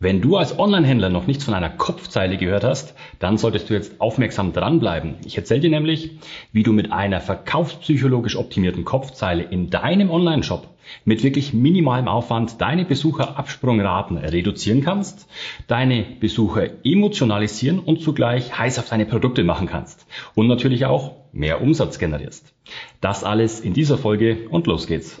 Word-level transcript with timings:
Wenn 0.00 0.20
du 0.20 0.36
als 0.36 0.56
Online-Händler 0.56 1.08
noch 1.08 1.26
nichts 1.26 1.42
von 1.42 1.54
einer 1.54 1.70
Kopfzeile 1.70 2.36
gehört 2.36 2.62
hast, 2.62 2.94
dann 3.18 3.36
solltest 3.36 3.68
du 3.68 3.74
jetzt 3.74 4.00
aufmerksam 4.00 4.52
dranbleiben. 4.52 5.16
Ich 5.24 5.36
erzähle 5.36 5.58
dir 5.58 5.70
nämlich, 5.70 6.12
wie 6.52 6.62
du 6.62 6.72
mit 6.72 6.92
einer 6.92 7.20
verkaufspsychologisch 7.20 8.36
optimierten 8.36 8.84
Kopfzeile 8.84 9.42
in 9.42 9.70
deinem 9.70 10.10
Online-Shop 10.10 10.68
mit 11.04 11.24
wirklich 11.24 11.52
minimalem 11.52 12.06
Aufwand 12.06 12.60
deine 12.60 12.84
Besucherabsprungraten 12.84 14.18
reduzieren 14.18 14.84
kannst, 14.84 15.28
deine 15.66 16.04
Besucher 16.20 16.68
emotionalisieren 16.84 17.80
und 17.80 18.00
zugleich 18.00 18.56
heiß 18.56 18.78
auf 18.78 18.88
deine 18.88 19.04
Produkte 19.04 19.42
machen 19.42 19.66
kannst 19.66 20.06
und 20.36 20.46
natürlich 20.46 20.86
auch 20.86 21.16
mehr 21.32 21.60
Umsatz 21.60 21.98
generierst. 21.98 22.54
Das 23.00 23.24
alles 23.24 23.58
in 23.58 23.72
dieser 23.72 23.98
Folge 23.98 24.48
und 24.48 24.68
los 24.68 24.86
geht's. 24.86 25.20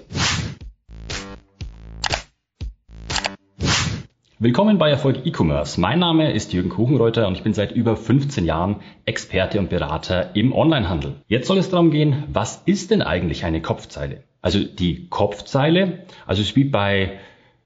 Willkommen 4.40 4.78
bei 4.78 4.88
Erfolg 4.88 5.26
E-Commerce. 5.26 5.80
Mein 5.80 5.98
Name 5.98 6.32
ist 6.32 6.52
Jürgen 6.52 6.68
Kuchenreuter 6.68 7.26
und 7.26 7.34
ich 7.34 7.42
bin 7.42 7.54
seit 7.54 7.72
über 7.72 7.96
15 7.96 8.44
Jahren 8.44 8.76
Experte 9.04 9.58
und 9.58 9.68
Berater 9.68 10.36
im 10.36 10.52
Onlinehandel. 10.52 11.16
Jetzt 11.26 11.48
soll 11.48 11.58
es 11.58 11.70
darum 11.70 11.90
gehen, 11.90 12.22
was 12.32 12.62
ist 12.64 12.92
denn 12.92 13.02
eigentlich 13.02 13.44
eine 13.44 13.60
Kopfzeile? 13.60 14.22
Also 14.40 14.62
die 14.62 15.08
Kopfzeile, 15.08 16.04
also 16.24 16.40
es 16.40 16.50
ist 16.50 16.56
wie 16.56 16.62
bei 16.62 17.18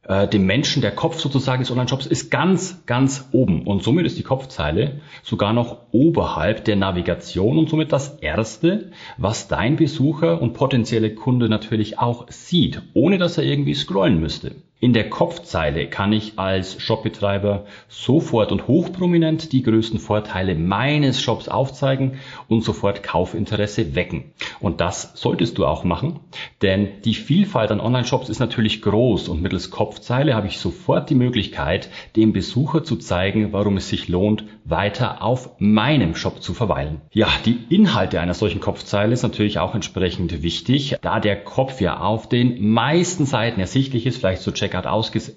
äh, 0.08 0.26
dem 0.26 0.46
Menschen, 0.46 0.80
der 0.80 0.92
Kopf 0.92 1.18
sozusagen 1.18 1.60
des 1.62 1.70
Online-Shops 1.70 2.06
ist 2.06 2.30
ganz, 2.30 2.86
ganz 2.86 3.28
oben. 3.32 3.66
Und 3.66 3.82
somit 3.82 4.06
ist 4.06 4.16
die 4.16 4.22
Kopfzeile 4.22 5.02
sogar 5.22 5.52
noch 5.52 5.76
oberhalb 5.92 6.64
der 6.64 6.76
Navigation 6.76 7.58
und 7.58 7.68
somit 7.68 7.92
das 7.92 8.16
Erste, 8.20 8.92
was 9.18 9.46
dein 9.46 9.76
Besucher 9.76 10.40
und 10.40 10.54
potenzielle 10.54 11.14
Kunde 11.14 11.50
natürlich 11.50 11.98
auch 11.98 12.30
sieht, 12.30 12.80
ohne 12.94 13.18
dass 13.18 13.36
er 13.36 13.44
irgendwie 13.44 13.74
scrollen 13.74 14.20
müsste. 14.20 14.54
In 14.82 14.94
der 14.94 15.08
Kopfzeile 15.08 15.86
kann 15.86 16.12
ich 16.12 16.40
als 16.40 16.82
Shopbetreiber 16.82 17.66
sofort 17.86 18.50
und 18.50 18.66
hochprominent 18.66 19.52
die 19.52 19.62
größten 19.62 20.00
Vorteile 20.00 20.56
meines 20.56 21.22
Shops 21.22 21.48
aufzeigen 21.48 22.18
und 22.48 22.64
sofort 22.64 23.04
Kaufinteresse 23.04 23.94
wecken. 23.94 24.32
Und 24.58 24.80
das 24.80 25.12
solltest 25.14 25.56
du 25.58 25.66
auch 25.66 25.84
machen, 25.84 26.18
denn 26.62 27.00
die 27.04 27.14
Vielfalt 27.14 27.70
an 27.70 27.78
Online-Shops 27.78 28.28
ist 28.28 28.40
natürlich 28.40 28.82
groß 28.82 29.28
und 29.28 29.40
mittels 29.40 29.70
Kopfzeile 29.70 30.34
habe 30.34 30.48
ich 30.48 30.58
sofort 30.58 31.10
die 31.10 31.14
Möglichkeit, 31.14 31.88
dem 32.16 32.32
Besucher 32.32 32.82
zu 32.82 32.96
zeigen, 32.96 33.52
warum 33.52 33.76
es 33.76 33.88
sich 33.88 34.08
lohnt, 34.08 34.42
weiter 34.64 35.22
auf 35.22 35.50
meinem 35.60 36.16
Shop 36.16 36.42
zu 36.42 36.54
verweilen. 36.54 37.02
Ja, 37.12 37.28
die 37.46 37.60
Inhalte 37.68 38.18
einer 38.18 38.34
solchen 38.34 38.60
Kopfzeile 38.60 39.12
ist 39.12 39.22
natürlich 39.22 39.60
auch 39.60 39.76
entsprechend 39.76 40.42
wichtig, 40.42 40.96
da 41.02 41.20
der 41.20 41.36
Kopf 41.36 41.80
ja 41.80 42.00
auf 42.00 42.28
den 42.28 42.68
meisten 42.68 43.26
Seiten 43.26 43.60
ersichtlich 43.60 44.06
ist, 44.06 44.16
vielleicht 44.16 44.42
zu 44.42 44.50
checken 44.50 44.71
Checkout 44.72 44.86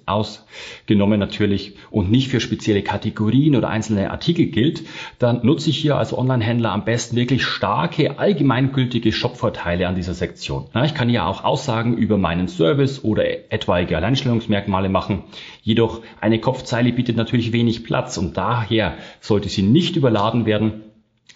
ausgenommen 0.06 1.20
natürlich 1.20 1.76
und 1.90 2.10
nicht 2.10 2.28
für 2.28 2.40
spezielle 2.40 2.82
Kategorien 2.82 3.56
oder 3.56 3.68
einzelne 3.68 4.10
Artikel 4.10 4.46
gilt, 4.46 4.84
dann 5.18 5.44
nutze 5.44 5.70
ich 5.70 5.78
hier 5.78 5.96
als 5.96 6.16
Online-Händler 6.16 6.72
am 6.72 6.84
besten 6.84 7.16
wirklich 7.16 7.44
starke, 7.44 8.18
allgemeingültige 8.18 9.12
Shop-Vorteile 9.12 9.86
an 9.88 9.94
dieser 9.94 10.14
Sektion. 10.14 10.66
ich 10.84 10.94
kann 10.94 11.08
hier 11.08 11.26
auch 11.26 11.44
Aussagen 11.44 11.96
über 11.96 12.16
meinen 12.16 12.48
Service 12.48 13.04
oder 13.04 13.24
etwaige 13.52 13.96
Alleinstellungsmerkmale 13.96 14.88
machen. 14.88 15.24
Jedoch 15.62 16.02
eine 16.20 16.40
Kopfzeile 16.40 16.92
bietet 16.92 17.16
natürlich 17.16 17.52
wenig 17.52 17.84
Platz 17.84 18.16
und 18.16 18.36
daher 18.36 18.94
sollte 19.20 19.48
sie 19.48 19.62
nicht 19.62 19.96
überladen 19.96 20.46
werden 20.46 20.85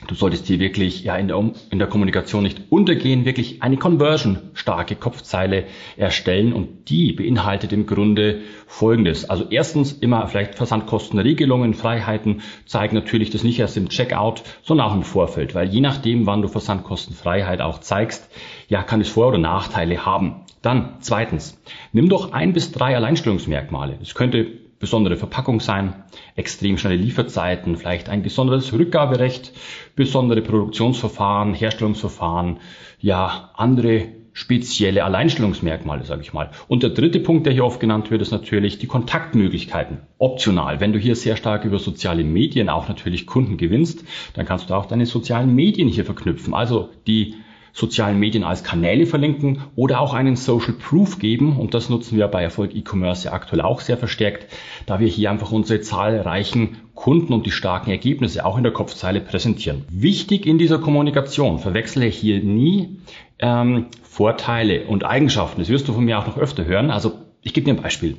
Du 0.06 0.15
solltest 0.15 0.47
hier 0.47 0.59
wirklich 0.61 1.05
ja 1.05 1.16
in 1.16 1.28
der, 1.28 1.38
in 1.71 1.78
der 1.78 1.87
Kommunikation 1.87 2.43
nicht 2.43 2.62
untergehen, 2.71 3.27
wirklich 3.27 3.62
eine 3.62 3.77
conversion-starke 3.77 4.97
Kopfzeile 4.97 5.66
erstellen 5.99 6.55
und 6.55 6.88
die 6.88 7.12
beinhaltet 7.12 7.72
im 7.72 7.84
Grunde 7.84 8.41
Folgendes. 8.66 9.28
Also 9.28 9.44
erstens 9.50 9.93
immer 9.93 10.27
vielleicht 10.27 10.55
Versandkostenregelungen, 10.55 11.75
Freiheiten 11.75 12.41
zeigen 12.65 12.94
natürlich 12.94 13.28
das 13.28 13.44
nicht 13.44 13.59
erst 13.59 13.77
im 13.77 13.91
Checkout, 13.91 14.43
sondern 14.62 14.87
auch 14.87 14.94
im 14.94 15.03
Vorfeld, 15.03 15.55
weil 15.55 15.69
je 15.69 15.83
nachdem, 15.83 16.25
wann 16.25 16.41
du 16.41 16.49
Versandkostenfreiheit 16.49 17.60
auch 17.60 17.81
zeigst, 17.81 18.31
ja, 18.69 18.83
kann 18.83 19.03
es 19.03 19.10
Vor- 19.10 19.28
oder 19.28 19.39
Nachteile 19.39 20.06
haben. 20.06 20.47
Dann 20.62 20.97
zweitens, 21.00 21.60
nimm 21.93 22.09
doch 22.09 22.33
ein 22.33 22.55
bis 22.55 22.72
drei 22.72 22.97
Alleinstellungsmerkmale. 22.97 23.99
Es 24.00 24.15
könnte 24.15 24.69
besondere 24.80 25.16
Verpackung 25.16 25.60
sein, 25.60 25.94
extrem 26.34 26.78
schnelle 26.78 26.96
Lieferzeiten, 26.96 27.76
vielleicht 27.76 28.08
ein 28.08 28.22
besonderes 28.22 28.72
Rückgaberecht, 28.72 29.52
besondere 29.94 30.41
Produktionsverfahren, 30.41 31.54
Herstellungsverfahren, 31.54 32.58
ja, 32.98 33.50
andere 33.54 34.08
spezielle 34.32 35.04
Alleinstellungsmerkmale, 35.04 36.04
sage 36.04 36.22
ich 36.22 36.32
mal. 36.32 36.50
Und 36.66 36.82
der 36.82 36.91
dritte 36.91 37.20
Punkt, 37.20 37.46
der 37.46 37.52
hier 37.52 37.64
oft 37.64 37.78
genannt 37.78 38.10
wird, 38.10 38.22
ist 38.22 38.30
natürlich 38.30 38.78
die 38.78 38.86
Kontaktmöglichkeiten. 38.86 39.98
Optional. 40.18 40.80
Wenn 40.80 40.92
du 40.92 40.98
hier 40.98 41.14
sehr 41.14 41.36
stark 41.36 41.64
über 41.64 41.78
soziale 41.78 42.24
Medien 42.24 42.70
auch 42.70 42.88
natürlich 42.88 43.26
Kunden 43.26 43.58
gewinnst, 43.58 44.04
dann 44.34 44.47
kannst 44.47 44.70
du 44.70 44.74
auch 44.74 44.86
deine 44.86 45.04
sozialen 45.04 45.54
Medien 45.54 45.88
hier 45.88 46.06
verknüpfen. 46.06 46.54
Also 46.54 46.88
die 47.06 47.34
sozialen 47.72 48.19
Medien 48.19 48.44
als 48.44 48.64
Kanäle 48.64 49.06
verlinken 49.06 49.62
oder 49.76 50.00
auch 50.00 50.14
einen 50.14 50.36
Social 50.36 50.72
Proof 50.72 51.19
geben. 51.19 51.58
Und 51.58 51.75
das 51.75 51.88
nutzen 51.88 52.19
wir 52.19 52.28
bei 52.28 52.42
Erfolg 52.42 52.75
E-Commerce 52.75 53.32
aktuell 53.32 53.60
auch 53.60 53.81
sehr 53.81 53.97
verstärkt, 53.97 54.47
da 54.86 55.00
wir 55.00 55.08
hier 55.08 55.31
einfach 55.31 55.53
unsere 55.53 55.80
zahlreichen 55.80 56.76
Kunden 56.94 57.32
und 57.32 57.47
die 57.47 57.50
starken 57.50 57.91
Ergebnisse 57.91 58.44
auch 58.44 58.56
in 58.56 58.62
der 58.62 58.72
Kopfzeile 58.72 59.20
präsentieren. 59.20 59.84
Wichtig 59.91 60.47
in 60.47 60.59
dieser 60.59 60.78
Kommunikation, 60.78 61.59
verwechsle 61.59 62.06
hier 62.06 62.42
nie 62.42 62.98
ähm, 63.38 63.86
Vorteile 64.03 64.86
und 64.86 65.04
Eigenschaften. 65.04 65.60
Das 65.60 65.70
wirst 65.70 65.88
du 65.88 65.92
von 65.92 66.04
mir 66.04 66.19
auch 66.19 66.26
noch 66.26 66.36
öfter 66.36 66.64
hören. 66.64 66.91
Also 66.91 67.12
ich 67.42 67.54
gebe 67.54 67.64
dir 67.64 67.72
ein 67.72 67.82
Beispiel. 67.82 68.16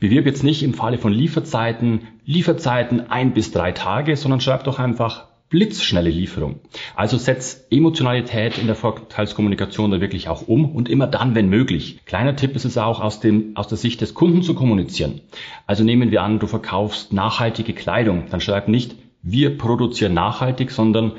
Bewirb 0.00 0.26
jetzt 0.26 0.42
nicht 0.42 0.62
im 0.62 0.74
Falle 0.74 0.98
von 0.98 1.12
Lieferzeiten, 1.12 2.08
Lieferzeiten 2.24 3.10
ein 3.10 3.32
bis 3.32 3.52
drei 3.52 3.72
Tage, 3.72 4.16
sondern 4.16 4.40
schreib 4.40 4.64
doch 4.64 4.78
einfach 4.78 5.28
blitzschnelle 5.48 6.10
Lieferung. 6.10 6.60
Also 6.94 7.16
setz 7.16 7.66
Emotionalität 7.70 8.58
in 8.58 8.66
der 8.66 8.74
Vorteilskommunikation 8.74 9.90
da 9.90 10.00
wirklich 10.00 10.28
auch 10.28 10.48
um 10.48 10.74
und 10.74 10.88
immer 10.88 11.06
dann, 11.06 11.34
wenn 11.34 11.48
möglich. 11.48 12.00
Kleiner 12.04 12.34
Tipp 12.34 12.56
ist 12.56 12.64
es 12.64 12.78
auch, 12.78 13.00
aus, 13.00 13.20
dem, 13.20 13.52
aus 13.56 13.68
der 13.68 13.78
Sicht 13.78 14.00
des 14.00 14.14
Kunden 14.14 14.42
zu 14.42 14.54
kommunizieren. 14.54 15.20
Also 15.66 15.84
nehmen 15.84 16.10
wir 16.10 16.22
an, 16.22 16.38
du 16.38 16.46
verkaufst 16.46 17.12
nachhaltige 17.12 17.74
Kleidung. 17.74 18.24
Dann 18.30 18.40
schreib 18.40 18.68
nicht, 18.68 18.96
wir 19.22 19.56
produzieren 19.56 20.14
nachhaltig, 20.14 20.70
sondern 20.70 21.12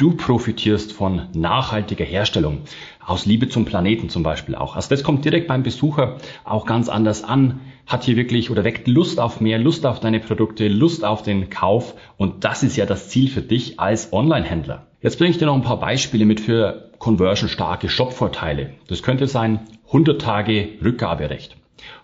Du 0.00 0.16
profitierst 0.16 0.94
von 0.94 1.28
nachhaltiger 1.34 2.06
Herstellung, 2.06 2.62
aus 3.10 3.26
Liebe 3.26 3.48
zum 3.48 3.64
Planeten 3.64 4.08
zum 4.08 4.22
Beispiel 4.22 4.54
auch. 4.54 4.76
Also 4.76 4.88
das 4.88 5.02
kommt 5.02 5.24
direkt 5.24 5.48
beim 5.48 5.64
Besucher 5.64 6.18
auch 6.44 6.64
ganz 6.64 6.88
anders 6.88 7.24
an, 7.24 7.60
hat 7.84 8.04
hier 8.04 8.14
wirklich 8.14 8.50
oder 8.50 8.62
weckt 8.62 8.86
Lust 8.86 9.18
auf 9.18 9.40
mehr, 9.40 9.58
Lust 9.58 9.84
auf 9.84 9.98
deine 9.98 10.20
Produkte, 10.20 10.68
Lust 10.68 11.04
auf 11.04 11.22
den 11.22 11.50
Kauf 11.50 11.94
und 12.16 12.44
das 12.44 12.62
ist 12.62 12.76
ja 12.76 12.86
das 12.86 13.08
Ziel 13.08 13.28
für 13.28 13.42
dich 13.42 13.80
als 13.80 14.12
Online-Händler. 14.12 14.86
Jetzt 15.02 15.18
bringe 15.18 15.30
ich 15.30 15.38
dir 15.38 15.46
noch 15.46 15.56
ein 15.56 15.62
paar 15.62 15.80
Beispiele 15.80 16.24
mit 16.24 16.38
für 16.38 16.90
conversion-starke 16.98 17.88
Shop-Vorteile. 17.88 18.74
Das 18.86 19.02
könnte 19.02 19.26
sein 19.26 19.60
100 19.88 20.20
Tage 20.20 20.68
Rückgaberecht, 20.84 21.56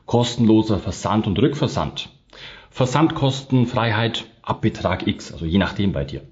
kostenloser 0.06 0.80
Versand 0.80 1.28
und 1.28 1.38
Rückversand, 1.38 2.08
Versandkostenfreiheit 2.70 4.24
ab 4.42 4.60
Betrag 4.60 5.06
X, 5.06 5.32
also 5.32 5.46
je 5.46 5.58
nachdem 5.58 5.92
bei 5.92 6.04
dir 6.04 6.22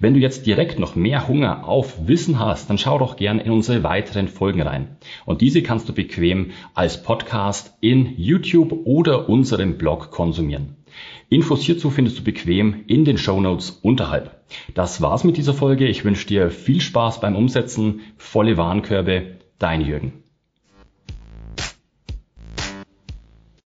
Wenn 0.00 0.14
du 0.14 0.20
jetzt 0.20 0.46
direkt 0.46 0.78
noch 0.78 0.94
mehr 0.94 1.28
Hunger 1.28 1.68
auf 1.68 2.06
Wissen 2.06 2.38
hast, 2.38 2.70
dann 2.70 2.78
schau 2.78 2.98
doch 2.98 3.16
gern 3.16 3.38
in 3.38 3.50
unsere 3.50 3.82
weiteren 3.82 4.28
Folgen 4.28 4.62
rein. 4.62 4.96
Und 5.26 5.40
diese 5.40 5.62
kannst 5.62 5.88
du 5.88 5.92
bequem 5.92 6.52
als 6.74 7.02
Podcast 7.02 7.74
in 7.80 8.14
YouTube 8.16 8.72
oder 8.84 9.28
unserem 9.28 9.78
Blog 9.78 10.10
konsumieren. 10.10 10.76
Infos 11.28 11.62
hierzu 11.62 11.90
findest 11.90 12.18
du 12.18 12.24
bequem 12.24 12.84
in 12.86 13.04
den 13.04 13.18
Show 13.18 13.40
Notes 13.40 13.70
unterhalb. 13.82 14.40
Das 14.74 15.02
war's 15.02 15.24
mit 15.24 15.36
dieser 15.36 15.54
Folge. 15.54 15.86
Ich 15.86 16.04
wünsche 16.04 16.26
dir 16.26 16.50
viel 16.50 16.80
Spaß 16.80 17.20
beim 17.20 17.36
Umsetzen, 17.36 18.00
volle 18.16 18.56
Warenkörbe. 18.56 19.38
Dein 19.58 19.80
Jürgen. 19.80 20.27